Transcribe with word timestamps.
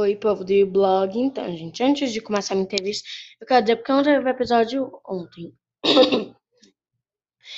Oi, 0.00 0.14
povo 0.14 0.44
do 0.44 0.66
blog. 0.66 1.18
Então, 1.18 1.44
gente, 1.56 1.82
antes 1.82 2.12
de 2.12 2.20
começar 2.20 2.54
a 2.54 2.56
minha 2.56 2.66
entrevista, 2.66 3.08
eu 3.40 3.46
quero 3.48 3.62
dizer 3.62 3.76
porque 3.76 3.90
eu 3.90 3.96
não 3.96 4.04
teve 4.04 4.30
episódio 4.30 5.00
ontem. 5.04 5.52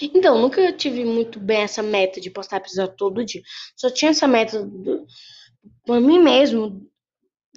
então, 0.00 0.38
nunca 0.38 0.72
tive 0.72 1.04
muito 1.04 1.40
bem 1.40 1.62
essa 1.62 1.82
meta 1.82 2.20
de 2.20 2.30
postar 2.30 2.58
episódio 2.58 2.94
todo 2.96 3.24
dia. 3.24 3.42
Só 3.74 3.90
tinha 3.90 4.12
essa 4.12 4.28
meta 4.28 4.64
do, 4.64 5.04
pra 5.84 6.00
mim 6.00 6.20
mesmo 6.20 6.88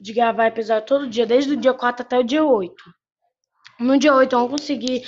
de 0.01 0.13
gravar 0.13 0.47
episódio 0.47 0.87
todo 0.87 1.07
dia, 1.07 1.27
desde 1.27 1.53
o 1.53 1.57
dia 1.57 1.75
4 1.75 2.01
até 2.01 2.17
o 2.17 2.23
dia 2.23 2.43
8. 2.43 2.73
No 3.81 3.99
dia 3.99 4.15
8 4.15 4.33
eu 4.33 4.39
não 4.39 4.49
consegui 4.49 5.03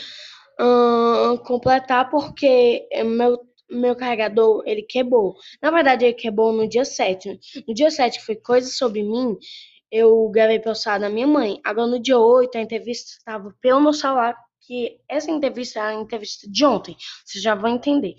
completar 1.45 2.11
porque 2.11 2.87
meu 3.03 3.39
meu 3.69 3.95
carregador, 3.95 4.63
ele 4.65 4.83
quebrou. 4.83 5.35
Na 5.61 5.71
verdade, 5.71 6.05
ele 6.05 6.13
quebrou 6.13 6.51
no 6.51 6.67
dia 6.67 6.85
7. 6.85 7.39
No 7.67 7.73
dia 7.73 7.89
7, 7.89 8.19
que 8.19 8.25
foi 8.25 8.35
coisa 8.35 8.69
sobre 8.69 9.03
mim, 9.03 9.37
eu 9.91 10.27
gravei 10.29 10.59
pelo 10.59 10.75
celular 10.75 10.99
da 10.99 11.09
minha 11.09 11.27
mãe. 11.27 11.59
Agora, 11.63 11.87
no 11.87 12.01
dia 12.01 12.17
8, 12.17 12.57
a 12.57 12.61
entrevista 12.61 13.11
estava 13.11 13.53
pelo 13.61 13.81
meu 13.81 13.93
celular, 13.93 14.35
que 14.61 14.99
essa 15.07 15.29
entrevista 15.29 15.79
era 15.79 15.89
a 15.89 16.01
entrevista 16.01 16.49
de 16.49 16.65
ontem. 16.65 16.95
Vocês 17.25 17.43
já 17.43 17.53
vão 17.55 17.75
entender. 17.75 18.15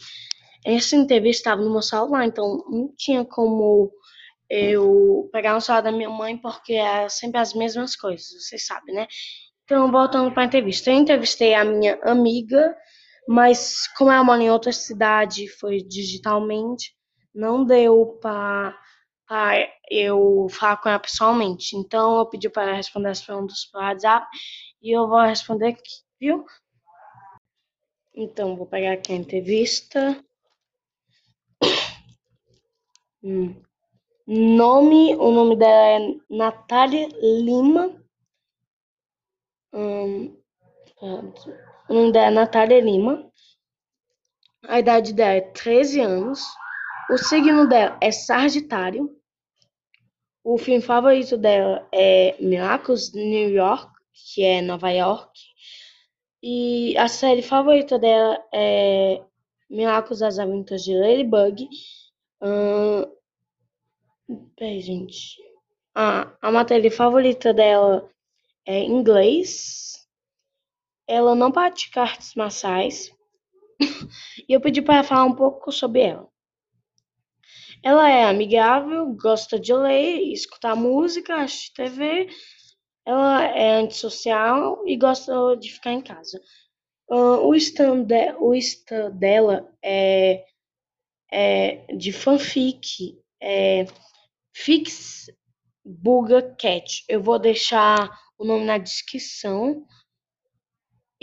Essa 0.65 0.96
entrevista 0.96 1.51
estava 1.51 1.62
no 1.62 1.70
meu 1.70 1.82
celular, 1.82 2.24
então 2.24 2.65
não 2.70 2.95
tinha 2.96 3.24
como 3.24 3.92
eu 4.48 5.29
pegar 5.32 5.54
no 5.54 5.60
celular 5.60 5.82
da 5.82 5.92
minha 5.92 6.09
mãe, 6.09 6.37
porque 6.37 6.74
é 6.74 7.09
sempre 7.09 7.40
as 7.40 7.54
mesmas 7.54 7.96
coisas, 7.96 8.26
vocês 8.26 8.66
sabem, 8.66 8.95
né? 8.95 9.06
Então, 9.65 9.90
voltando 9.90 10.30
para 10.32 10.42
a 10.42 10.46
entrevista. 10.46 10.90
Eu 10.90 10.96
entrevistei 10.96 11.54
a 11.54 11.65
minha 11.65 11.98
amiga 12.02 12.76
mas 13.27 13.88
como 13.96 14.10
ela 14.10 14.24
mora 14.24 14.42
em 14.42 14.51
outra 14.51 14.73
cidade, 14.73 15.48
foi 15.48 15.78
digitalmente, 15.78 16.95
não 17.34 17.65
deu 17.65 18.19
para 18.20 18.77
eu 19.91 20.46
falar 20.51 20.77
com 20.78 20.88
ela 20.88 20.98
pessoalmente. 20.98 21.77
Então 21.77 22.18
eu 22.18 22.27
pedi 22.27 22.48
para 22.48 22.65
ela 22.65 22.77
responder 22.77 23.09
as 23.09 23.23
perguntas 23.23 23.65
pelo 23.66 23.84
WhatsApp 23.84 24.26
e 24.82 24.90
eu 24.96 25.09
vou 25.09 25.21
responder 25.21 25.68
aqui, 25.68 26.02
viu? 26.21 26.45
Então 28.15 28.57
vou 28.57 28.66
pegar 28.66 28.93
aqui 28.93 29.13
a 29.13 29.16
entrevista. 29.16 30.24
Hum. 33.23 33.60
Nome, 34.26 35.15
o 35.16 35.30
nome 35.30 35.57
dela 35.57 35.87
é 35.87 36.15
Natália 36.30 37.09
Lima. 37.20 38.02
Hum, 39.73 40.37
o 41.88 41.95
nome 41.95 42.13
dela 42.13 42.27
é 42.27 42.30
Natália 42.30 42.80
Lima. 42.80 43.30
A 44.66 44.80
idade 44.80 45.13
dela 45.13 45.35
é 45.35 45.40
13 45.40 46.01
anos. 46.01 46.41
O 47.10 47.18
signo 47.18 47.68
dela 47.68 47.99
é 48.01 48.10
Sagitário. 48.10 49.10
O 50.43 50.59
filme 50.59 50.80
favorito 50.80 51.37
dela 51.37 51.87
é 51.93 52.37
Miracles 52.41 53.13
New 53.13 53.51
York, 53.51 53.91
que 54.13 54.43
é 54.43 54.60
Nova 54.60 54.91
York. 54.91 55.30
E 56.43 56.96
a 56.99 57.09
série 57.09 57.43
favorita 57.43 57.98
dela 57.98 58.43
é 58.52 59.23
Miracles 59.71 60.21
das 60.21 60.38
Aventuras 60.38 60.85
de 60.85 60.95
Ladybug. 60.95 61.69
Hum, 62.43 63.04
peraí, 64.56 64.81
gente. 64.81 65.37
Ah, 65.94 66.37
a 66.43 66.50
matéria 66.50 66.91
favorita 66.91 67.54
dela 67.54 68.10
é 68.66 68.81
inglês. 68.81 70.03
Ela 71.06 71.34
não 71.34 71.53
pratica 71.53 72.03
artes 72.03 72.34
marciais 72.34 73.12
e 74.49 74.53
eu 74.53 74.60
pedi 74.60 74.81
para 74.81 75.05
falar 75.05 75.25
um 75.25 75.34
pouco 75.34 75.71
sobre 75.71 76.03
ela. 76.03 76.28
Ela 77.83 78.10
é 78.10 78.25
amigável, 78.25 79.15
gosta 79.15 79.60
de 79.60 79.75
ler, 79.75 80.32
escutar 80.32 80.75
música, 80.75 81.43
assistir 81.43 81.75
TV. 81.75 82.28
Ela 83.05 83.44
é 83.44 83.75
antissocial 83.75 84.82
e 84.87 84.97
gosta 84.97 85.55
de 85.59 85.71
ficar 85.71 85.93
em 85.93 86.00
casa. 86.00 86.41
Uh, 87.10 87.47
o, 87.47 87.55
stand 87.55 88.05
de, 88.05 88.32
o 88.38 88.54
stand 88.54 89.10
dela 89.10 89.70
é, 89.82 90.47
é 91.31 91.94
de 91.94 92.10
fanfic, 92.10 93.20
é 93.43 93.84
Fix 94.54 95.26
Buga 95.84 96.54
Cat. 96.59 97.04
Eu 97.06 97.22
vou 97.22 97.38
deixar 97.38 98.10
o 98.38 98.44
nome 98.47 98.64
na 98.64 98.78
descrição 98.78 99.84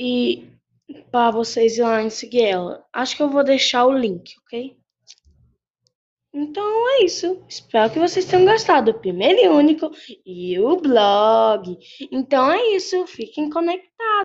e 0.01 0.50
para 1.12 1.29
vocês 1.29 1.78
ir 1.78 1.84
lá 1.84 2.01
e 2.01 2.09
seguir 2.09 2.45
ela. 2.45 2.84
Acho 2.91 3.16
que 3.16 3.22
eu 3.22 3.29
vou 3.29 3.44
deixar 3.44 3.85
o 3.85 3.95
link, 3.95 4.34
ok? 4.44 4.75
Então 6.34 6.89
é 6.89 7.03
isso. 7.03 7.44
Espero 7.47 7.91
que 7.91 8.00
vocês 8.00 8.25
tenham 8.25 8.45
gostado. 8.45 8.95
Primeiro 8.95 9.40
e 9.40 9.47
único 9.47 9.91
e 10.25 10.57
o 10.59 10.78
blog. 10.78 11.78
Então 12.11 12.51
é 12.51 12.75
isso. 12.75 13.06
Fiquem 13.06 13.50
conectados. 13.50 14.11